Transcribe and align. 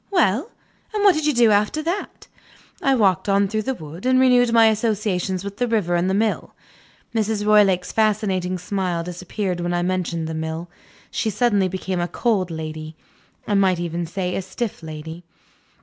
Well? 0.09 0.49
And 0.95 1.03
what 1.03 1.13
did 1.13 1.27
you 1.27 1.33
do 1.35 1.51
after 1.51 1.83
that?" 1.83 2.27
"I 2.81 2.95
walked 2.95 3.29
on 3.29 3.47
through 3.47 3.61
the 3.61 3.75
wood, 3.75 4.03
and 4.03 4.19
renewed 4.19 4.51
my 4.51 4.65
old 4.67 4.73
associations 4.73 5.43
with 5.43 5.57
the 5.57 5.67
river 5.67 5.93
and 5.93 6.09
the 6.09 6.15
mill." 6.15 6.55
Mrs. 7.13 7.45
Roylake's 7.45 7.91
fascinating 7.91 8.57
smile 8.57 9.03
disappeared 9.03 9.59
when 9.59 9.75
I 9.75 9.83
mentioned 9.83 10.27
the 10.27 10.33
mill. 10.33 10.71
She 11.11 11.29
suddenly 11.29 11.67
became 11.67 11.99
a 11.99 12.07
cold 12.07 12.49
lady 12.49 12.95
I 13.47 13.53
might 13.53 13.79
even 13.79 14.07
say 14.07 14.35
a 14.35 14.41
stiff 14.41 14.81
lady. 14.81 15.23